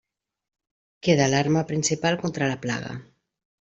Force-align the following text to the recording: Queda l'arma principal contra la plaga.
Queda 1.07 1.27
l'arma 1.33 1.63
principal 1.73 2.19
contra 2.25 2.47
la 2.53 2.57
plaga. 2.65 2.95